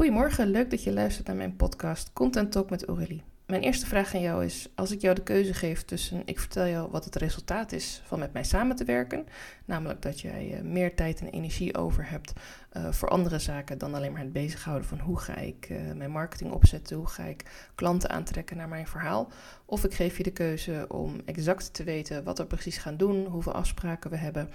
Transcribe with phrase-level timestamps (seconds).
[0.00, 3.22] Goedemorgen, leuk dat je luistert naar mijn podcast Content Talk met Aurélie.
[3.46, 6.66] Mijn eerste vraag aan jou is: als ik jou de keuze geef tussen ik vertel
[6.66, 9.26] jou wat het resultaat is van met mij samen te werken,
[9.64, 12.32] namelijk dat jij uh, meer tijd en energie over hebt
[12.76, 16.10] uh, voor andere zaken dan alleen maar het bezighouden van hoe ga ik uh, mijn
[16.10, 19.28] marketing opzetten, hoe ga ik klanten aantrekken naar mijn verhaal,
[19.64, 23.26] of ik geef je de keuze om exact te weten wat we precies gaan doen,
[23.26, 24.48] hoeveel afspraken we hebben,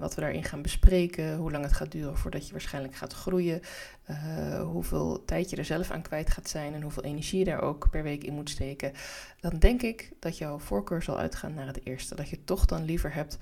[0.00, 3.60] wat we daarin gaan bespreken, hoe lang het gaat duren voordat je waarschijnlijk gaat groeien,
[4.64, 7.90] hoeveel tijd je er zelf aan kwijt gaat zijn en hoeveel energie je daar ook
[7.90, 8.92] per week in moet steken,
[9.40, 12.14] dan denk ik dat jouw voorkeur zal uitgaan naar het eerste.
[12.14, 13.38] Dat je toch dan liever hebt.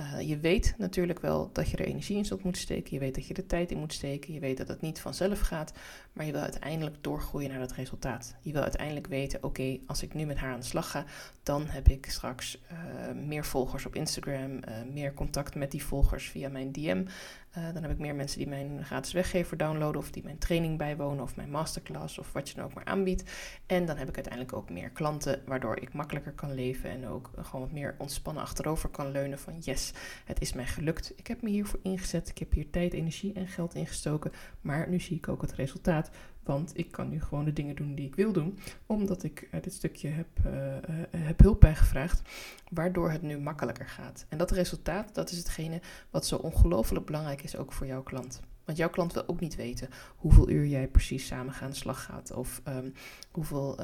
[0.00, 2.94] Uh, je weet natuurlijk wel dat je er energie in zult moeten steken.
[2.94, 4.34] Je weet dat je er tijd in moet steken.
[4.34, 5.72] Je weet dat het niet vanzelf gaat.
[6.12, 8.34] Maar je wil uiteindelijk doorgroeien naar dat resultaat.
[8.40, 11.04] Je wil uiteindelijk weten: oké, als ik nu met haar aan de slag ga,
[11.42, 12.78] dan heb ik straks uh,
[13.24, 14.52] meer volgers op Instagram.
[14.52, 14.60] Uh,
[14.92, 17.04] meer contact met die volgers via mijn DM.
[17.52, 20.00] Dan heb ik meer mensen die mijn gratis weggever downloaden.
[20.00, 21.22] Of die mijn training bijwonen.
[21.22, 22.18] Of mijn masterclass.
[22.18, 23.30] Of wat je dan ook maar aanbiedt.
[23.66, 27.30] En dan heb ik uiteindelijk ook meer klanten waardoor ik makkelijker kan leven en ook
[27.40, 29.92] gewoon wat meer ontspannen achterover kan leunen van yes,
[30.24, 31.12] het is mij gelukt.
[31.16, 35.00] Ik heb me hiervoor ingezet, ik heb hier tijd, energie en geld ingestoken, maar nu
[35.00, 36.10] zie ik ook het resultaat,
[36.42, 39.62] want ik kan nu gewoon de dingen doen die ik wil doen, omdat ik uh,
[39.62, 40.80] dit stukje heb, uh, uh,
[41.16, 42.22] heb hulp bij gevraagd,
[42.70, 44.26] waardoor het nu makkelijker gaat.
[44.28, 48.40] En dat resultaat, dat is hetgene wat zo ongelooflijk belangrijk is ook voor jouw klant.
[48.64, 52.04] Want jouw klant wil ook niet weten hoeveel uur jij precies samen aan de slag
[52.04, 52.32] gaat.
[52.32, 52.92] Of um,
[53.30, 53.78] hoeveel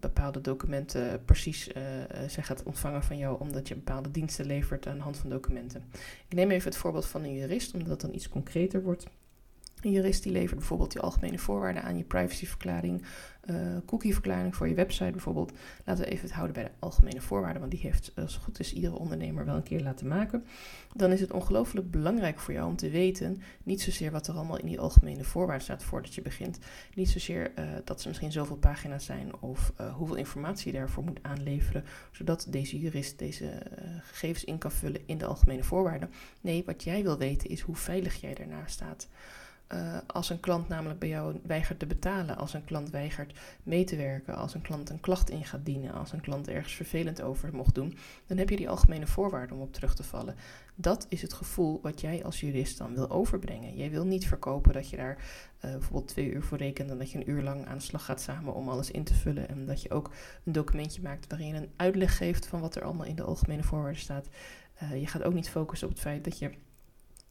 [0.00, 1.74] bepaalde documenten precies uh,
[2.28, 3.40] zij gaat ontvangen van jou.
[3.40, 5.84] Omdat je bepaalde diensten levert aan de hand van documenten.
[6.28, 9.06] Ik neem even het voorbeeld van een jurist, omdat het dan iets concreter wordt.
[9.82, 13.02] Een jurist die levert bijvoorbeeld je algemene voorwaarden aan, je privacyverklaring,
[13.44, 15.52] uh, cookieverklaring voor je website bijvoorbeeld.
[15.84, 18.60] Laten we even het houden bij de algemene voorwaarden, want die heeft, als het goed
[18.60, 20.44] is, iedere ondernemer wel een keer laten maken.
[20.96, 24.58] Dan is het ongelooflijk belangrijk voor jou om te weten, niet zozeer wat er allemaal
[24.58, 26.58] in die algemene voorwaarden staat voordat je begint.
[26.94, 31.22] Niet zozeer uh, dat ze misschien zoveel pagina's zijn of hoeveel informatie je daarvoor moet
[31.22, 33.62] aanleveren, zodat deze jurist deze
[34.02, 36.10] gegevens in kan vullen in de algemene voorwaarden.
[36.40, 39.08] Nee, wat jij wil weten is hoe veilig jij daarnaast staat.
[39.74, 43.84] Uh, als een klant namelijk bij jou weigert te betalen, als een klant weigert mee
[43.84, 47.22] te werken, als een klant een klacht in gaat dienen, als een klant ergens vervelend
[47.22, 50.34] over mocht doen, dan heb je die algemene voorwaarden om op terug te vallen.
[50.74, 53.76] Dat is het gevoel wat jij als jurist dan wil overbrengen.
[53.76, 57.10] Jij wil niet verkopen dat je daar uh, bijvoorbeeld twee uur voor rekent en dat
[57.10, 59.48] je een uur lang aan de slag gaat samen om alles in te vullen.
[59.48, 60.10] En dat je ook
[60.44, 63.62] een documentje maakt waarin je een uitleg geeft van wat er allemaal in de algemene
[63.62, 64.28] voorwaarden staat.
[64.82, 66.50] Uh, je gaat ook niet focussen op het feit dat je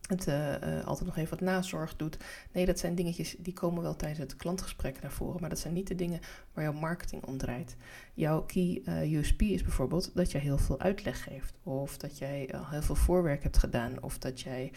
[0.10, 2.18] het uh, uh, altijd nog even wat nazorg doet.
[2.52, 5.74] Nee, dat zijn dingetjes die komen wel tijdens het klantgesprek naar voren, maar dat zijn
[5.74, 6.20] niet de dingen
[6.54, 7.76] waar jouw marketing om draait.
[8.14, 12.50] Jouw key uh, USP is bijvoorbeeld dat jij heel veel uitleg geeft, of dat jij
[12.70, 14.72] heel veel voorwerk hebt gedaan, of dat jij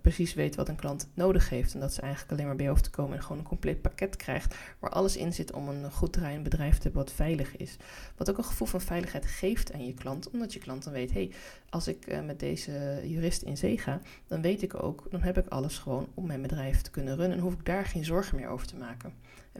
[0.00, 2.70] precies weet wat een klant nodig heeft en dat ze eigenlijk alleen maar bij je
[2.70, 5.92] hoeft te komen en gewoon een compleet pakket krijgt waar alles in zit om een
[5.92, 7.76] goed draaiend bedrijf te hebben wat veilig is.
[8.16, 11.12] Wat ook een gevoel van veiligheid geeft aan je klant, omdat je klant dan weet,
[11.12, 11.32] hé, hey,
[11.68, 15.46] als ik met deze jurist in zee ga, dan weet ik ook, dan heb ik
[15.46, 18.48] alles gewoon om mijn bedrijf te kunnen runnen en hoef ik daar geen zorgen meer
[18.48, 19.12] over te maken.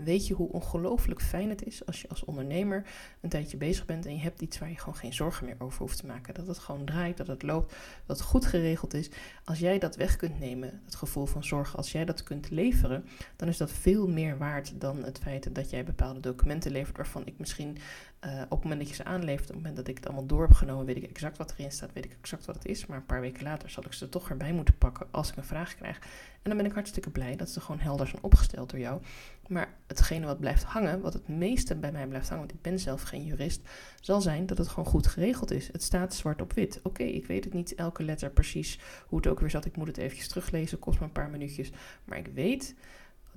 [0.04, 2.86] Weet je hoe ongelooflijk fijn het is als je als ondernemer
[3.20, 5.78] een tijdje bezig bent en je hebt iets waar je gewoon geen zorgen meer over
[5.78, 6.34] hoeft te maken.
[6.34, 7.74] Dat het gewoon draait, dat het loopt,
[8.06, 9.10] dat het goed geregeld is.
[9.44, 13.04] Als jij dat weg kunt nemen, het gevoel van zorgen, als jij dat kunt leveren,
[13.36, 17.26] dan is dat veel meer waard dan het feit dat jij bepaalde documenten levert waarvan
[17.26, 17.78] ik misschien
[18.26, 20.26] uh, op het moment dat je ze aanlevert, op het moment dat ik het allemaal
[20.26, 22.86] door heb genomen, weet ik exact wat erin staat, weet ik exact wat het is.
[22.86, 25.44] Maar een paar weken later zal ik ze toch erbij moeten pakken als ik een
[25.44, 25.98] vraag krijg.
[26.42, 29.02] En dan ben ik hartstikke blij dat ze gewoon helder zijn opgesteld door jou.
[29.48, 32.78] Maar hetgene wat blijft hangen, wat het meeste bij mij blijft hangen, want ik ben
[32.78, 33.60] zelf geen jurist,
[34.00, 35.72] zal zijn dat het gewoon goed geregeld is.
[35.72, 36.80] Het staat zwart op wit.
[36.82, 39.64] Oké, ik weet het niet elke letter precies hoe het ook weer zat.
[39.64, 41.70] Ik moet het eventjes teruglezen, kost me een paar minuutjes.
[42.04, 42.74] Maar ik weet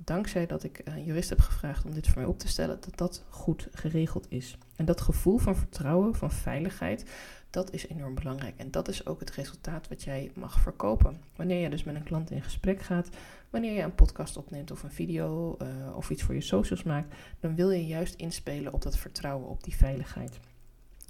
[0.04, 2.96] dankzij dat ik een jurist heb gevraagd om dit voor mij op te stellen, dat
[2.96, 4.58] dat goed geregeld is.
[4.76, 7.04] En dat gevoel van vertrouwen, van veiligheid,
[7.50, 8.54] dat is enorm belangrijk.
[8.56, 11.20] En dat is ook het resultaat wat jij mag verkopen.
[11.36, 13.08] Wanneer je dus met een klant in gesprek gaat,
[13.50, 17.14] wanneer je een podcast opneemt of een video uh, of iets voor je socials maakt,
[17.40, 20.40] dan wil je juist inspelen op dat vertrouwen, op die veiligheid.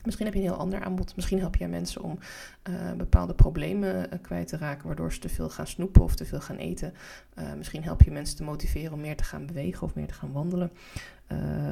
[0.05, 1.17] Misschien heb je een heel ander aanbod.
[1.17, 2.19] Misschien help jij mensen om
[2.69, 6.25] uh, bepaalde problemen uh, kwijt te raken, waardoor ze te veel gaan snoepen of te
[6.25, 6.95] veel gaan eten.
[7.39, 10.15] Uh, misschien help je mensen te motiveren om meer te gaan bewegen of meer te
[10.15, 10.73] gaan wandelen.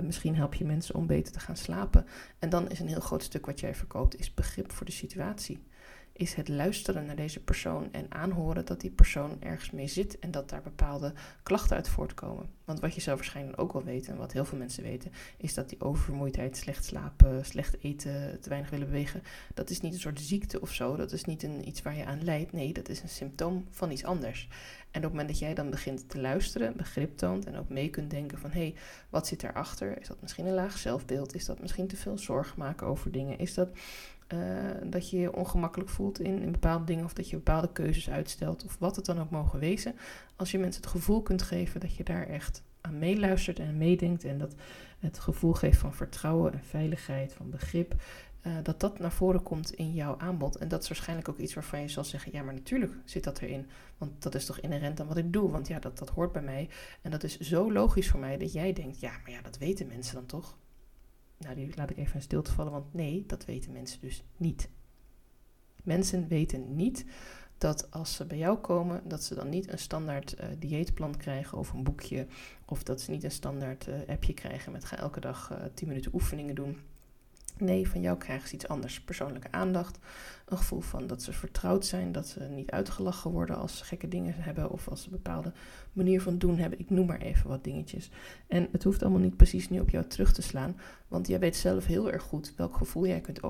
[0.02, 2.06] misschien help je mensen om beter te gaan slapen.
[2.38, 5.62] En dan is een heel groot stuk wat jij verkoopt, is begrip voor de situatie.
[6.12, 10.30] is het luisteren naar deze persoon en aanhoren dat die persoon ergens mee zit en
[10.30, 12.57] dat daar bepaalde klachten uit voortkomen.
[12.68, 15.54] Want wat je zou waarschijnlijk ook wel weten, en wat heel veel mensen weten, is
[15.54, 19.22] dat die oververmoeidheid, slecht slapen, slecht eten, te weinig willen bewegen,
[19.54, 20.96] dat is niet een soort ziekte of zo.
[20.96, 22.52] Dat is niet een, iets waar je aan lijdt.
[22.52, 24.48] Nee, dat is een symptoom van iets anders.
[24.90, 27.90] En op het moment dat jij dan begint te luisteren, begrip toont en ook mee
[27.90, 28.74] kunt denken van hé, hey,
[29.08, 30.00] wat zit erachter?
[30.00, 31.34] Is dat misschien een laag zelfbeeld?
[31.34, 33.38] Is dat misschien te veel zorg maken over dingen?
[33.38, 33.68] Is dat
[34.34, 34.40] uh,
[34.84, 38.64] dat je je ongemakkelijk voelt in, in bepaalde dingen of dat je bepaalde keuzes uitstelt
[38.64, 39.94] of wat het dan ook mogen wezen.
[40.36, 42.57] Als je mensen het gevoel kunt geven dat je daar echt
[42.90, 44.54] meeluistert en meedenkt en dat
[44.98, 47.94] het gevoel geeft van vertrouwen en veiligheid, van begrip,
[48.46, 50.56] uh, dat dat naar voren komt in jouw aanbod.
[50.56, 53.40] En dat is waarschijnlijk ook iets waarvan je zal zeggen, ja, maar natuurlijk zit dat
[53.40, 53.66] erin.
[53.98, 56.42] Want dat is toch inherent aan wat ik doe, want ja, dat, dat hoort bij
[56.42, 56.68] mij.
[57.02, 59.86] En dat is zo logisch voor mij dat jij denkt, ja, maar ja, dat weten
[59.86, 60.58] mensen dan toch?
[61.38, 64.70] Nou, die laat ik even in stilte vallen, want nee, dat weten mensen dus niet.
[65.82, 67.04] Mensen weten niet
[67.58, 71.58] dat als ze bij jou komen, dat ze dan niet een standaard uh, dieetplan krijgen
[71.58, 72.26] of een boekje.
[72.64, 75.88] Of dat ze niet een standaard uh, appje krijgen met ga elke dag uh, 10
[75.88, 76.78] minuten oefeningen doen.
[77.60, 79.00] Nee, van jou krijgen ze iets anders.
[79.00, 79.98] Persoonlijke aandacht.
[80.46, 82.12] Een gevoel van dat ze vertrouwd zijn.
[82.12, 84.70] Dat ze niet uitgelachen worden als ze gekke dingen hebben.
[84.70, 85.52] Of als ze een bepaalde
[85.92, 86.78] manier van doen hebben.
[86.78, 88.10] Ik noem maar even wat dingetjes.
[88.46, 90.76] En het hoeft allemaal niet precies nu op jou terug te slaan.
[91.08, 93.42] Want jij weet zelf heel erg goed welk gevoel jij kunt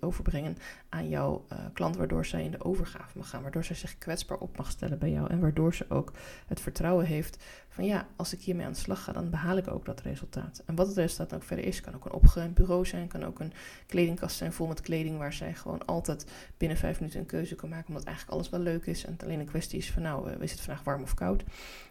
[0.00, 0.56] overbrengen
[0.88, 1.96] aan jouw uh, klant.
[1.96, 3.42] Waardoor zij in de overgave mag gaan.
[3.42, 5.30] Waardoor zij zich kwetsbaar op mag stellen bij jou.
[5.30, 6.12] En waardoor ze ook
[6.46, 7.38] het vertrouwen heeft
[7.68, 10.62] van ja, als ik hiermee aan de slag ga, dan behaal ik ook dat resultaat.
[10.66, 13.40] En wat het resultaat ook verder is, kan ook een opgeruimd bureau zijn, kan ook
[13.40, 13.47] een
[13.86, 17.68] kledingkast zijn vol met kleding waar zij gewoon altijd binnen vijf minuten een keuze kan
[17.68, 20.30] maken, omdat eigenlijk alles wel leuk is en het alleen een kwestie is van nou,
[20.30, 21.44] uh, is het vandaag warm of koud.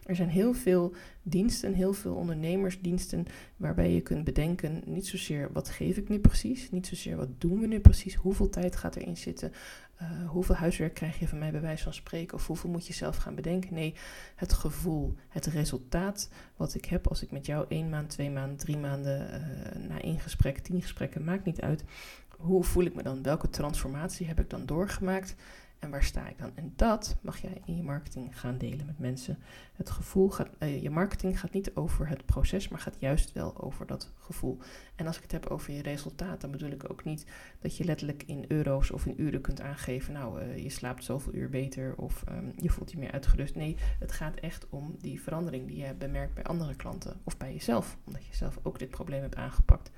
[0.05, 3.25] Er zijn heel veel diensten, heel veel ondernemersdiensten
[3.57, 7.59] waarbij je kunt bedenken, niet zozeer wat geef ik nu precies, niet zozeer wat doen
[7.59, 9.51] we nu precies, hoeveel tijd gaat erin zitten,
[10.01, 12.93] uh, hoeveel huiswerk krijg je van mij bij wijze van spreken of hoeveel moet je
[12.93, 13.73] zelf gaan bedenken.
[13.73, 13.93] Nee,
[14.35, 18.57] het gevoel, het resultaat wat ik heb als ik met jou één maand, twee maanden,
[18.57, 21.83] drie maanden uh, na één gesprek, tien gesprekken, maakt niet uit.
[22.37, 23.23] Hoe voel ik me dan?
[23.23, 25.35] Welke transformatie heb ik dan doorgemaakt?
[25.79, 26.51] En waar sta ik dan?
[26.55, 29.37] En dat mag jij in je marketing gaan delen met mensen.
[29.73, 33.61] Het gevoel gaat, uh, je marketing gaat niet over het proces, maar gaat juist wel
[33.61, 34.57] over dat gevoel.
[34.95, 37.25] En als ik het heb over je resultaat, dan bedoel ik ook niet
[37.59, 41.33] dat je letterlijk in euro's of in uren kunt aangeven, nou, uh, je slaapt zoveel
[41.33, 43.55] uur beter of um, je voelt je meer uitgerust.
[43.55, 47.53] Nee, het gaat echt om die verandering die je bemerkt bij andere klanten of bij
[47.53, 49.91] jezelf, omdat je zelf ook dit probleem hebt aangepakt.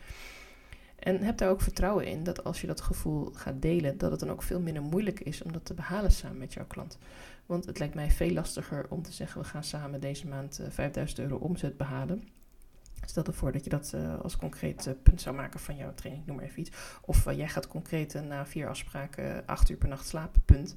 [1.00, 4.19] En heb daar ook vertrouwen in dat als je dat gevoel gaat delen, dat het
[4.19, 6.98] dan ook veel minder moeilijk is om dat te behalen samen met jouw klant.
[7.46, 11.19] Want het lijkt mij veel lastiger om te zeggen: we gaan samen deze maand 5000
[11.19, 12.24] euro omzet behalen.
[13.06, 16.25] Stel ervoor dat je dat uh, als concreet uh, punt zou maken van jouw training,
[16.25, 16.72] noem maar even iets.
[17.01, 20.75] Of jij gaat concreet na vier afspraken acht uur per nacht slapen, punt.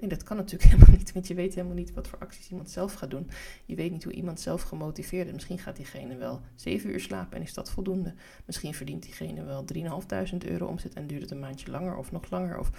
[0.00, 2.70] En dat kan natuurlijk helemaal niet, want je weet helemaal niet wat voor acties iemand
[2.70, 3.30] zelf gaat doen.
[3.64, 5.32] Je weet niet hoe iemand zelf gemotiveerd is.
[5.32, 8.14] Misschien gaat diegene wel 7 uur slapen en is dat voldoende.
[8.46, 12.30] Misschien verdient diegene wel 3.500 euro omzet en duurt het een maandje langer of nog
[12.30, 12.58] langer.
[12.58, 12.70] Of,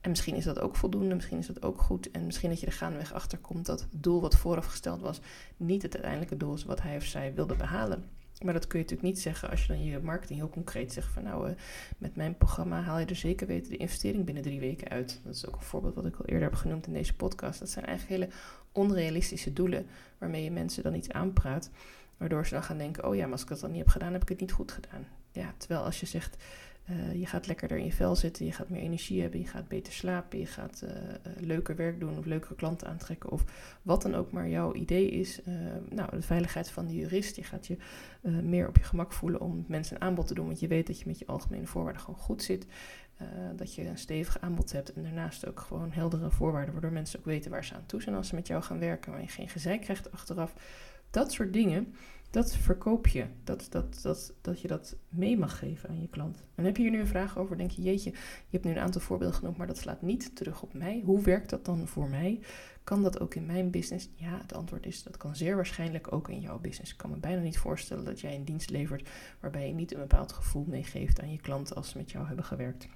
[0.00, 2.10] en misschien is dat ook voldoende, misschien is dat ook goed.
[2.10, 5.20] En misschien dat je er gaandeweg achter komt dat het doel wat vooraf gesteld was,
[5.56, 8.04] niet het uiteindelijke doel is wat hij of zij wilde behalen.
[8.42, 11.12] Maar dat kun je natuurlijk niet zeggen als je dan je marketing heel concreet zegt
[11.12, 11.54] van nou, uh,
[11.98, 15.20] met mijn programma haal je er zeker weten de investering binnen drie weken uit.
[15.24, 17.58] Dat is ook een voorbeeld wat ik al eerder heb genoemd in deze podcast.
[17.58, 18.32] Dat zijn eigenlijk hele
[18.72, 19.86] onrealistische doelen
[20.18, 21.70] waarmee je mensen dan iets aanpraat.
[22.16, 24.12] Waardoor ze dan gaan denken, oh ja, maar als ik dat dan niet heb gedaan,
[24.12, 25.06] heb ik het niet goed gedaan.
[25.32, 26.36] Ja, terwijl als je zegt,
[26.90, 29.68] uh, je gaat lekkerder in je vel zitten, je gaat meer energie hebben, je gaat
[29.68, 30.90] beter slapen, je gaat uh,
[31.40, 33.44] leuker werk doen of leukere klanten aantrekken of
[33.82, 35.40] wat dan ook maar jouw idee is.
[35.88, 37.76] Nou, de veiligheid van de jurist, je gaat je
[38.42, 40.98] meer op je gemak voelen om mensen een aanbod te doen, want je weet dat
[40.98, 42.66] je met je algemene voorwaarden gewoon goed zit.
[43.56, 47.24] dat je een stevig aanbod hebt en daarnaast ook gewoon heldere voorwaarden, waardoor mensen ook
[47.24, 49.48] weten waar ze aan toe zijn als ze met jou gaan werken, waar je geen
[49.48, 50.54] gezeik krijgt achteraf.
[51.10, 51.94] Dat soort dingen
[52.32, 53.26] dat verkoop je.
[53.44, 56.42] Dat, dat, dat, dat je dat mee mag geven aan je klant.
[56.54, 57.56] En heb je hier nu een vraag over?
[57.56, 58.16] Denk je, jeetje, je
[58.50, 61.02] hebt nu een aantal voorbeelden genoemd, maar dat slaat niet terug op mij.
[61.04, 62.40] Hoe werkt dat dan voor mij?
[62.84, 64.08] Kan dat ook in mijn business?
[64.14, 66.92] Ja, het antwoord is dat kan zeer waarschijnlijk ook in jouw business.
[66.92, 69.08] Ik kan me bijna niet voorstellen dat jij een dienst levert
[69.40, 72.44] waarbij je niet een bepaald gevoel meegeeft aan je klant als ze met jou hebben
[72.44, 72.88] gewerkt.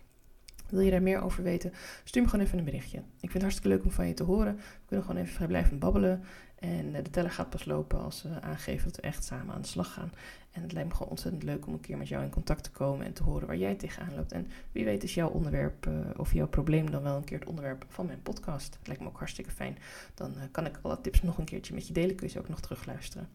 [0.68, 1.72] Wil je daar meer over weten?
[2.04, 2.98] Stuur me gewoon even een berichtje.
[2.98, 4.56] Ik vind het hartstikke leuk om van je te horen.
[4.56, 6.22] We kunnen gewoon even vrijblijvend babbelen.
[6.56, 9.60] En eh, de teller gaat pas lopen als we aangeven dat we echt samen aan
[9.60, 10.12] de slag gaan.
[10.52, 12.70] En het lijkt me gewoon ontzettend leuk om een keer met jou in contact te
[12.70, 14.32] komen en te horen waar jij tegenaan loopt.
[14.32, 17.48] En wie weet is jouw onderwerp uh, of jouw probleem dan wel een keer het
[17.48, 18.74] onderwerp van mijn podcast.
[18.78, 19.78] Het lijkt me ook hartstikke fijn.
[20.14, 22.16] Dan uh, kan ik alle tips nog een keertje met je delen.
[22.16, 23.28] Kun je ze ook nog terugluisteren.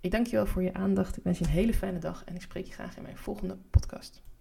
[0.00, 1.16] Ik dank je wel voor je aandacht.
[1.16, 3.56] Ik wens je een hele fijne dag en ik spreek je graag in mijn volgende
[3.70, 4.26] podcast.